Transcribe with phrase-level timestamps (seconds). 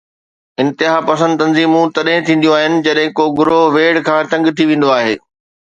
[0.61, 5.15] انتهاپسند تنظيمون تڏهن ٿينديون آهن جڏهن ڪو گروهه ويڙهه کان تنگ ٿي ويندو آهي.